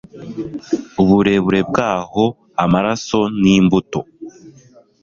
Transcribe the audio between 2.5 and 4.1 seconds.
amaraso n'imbuto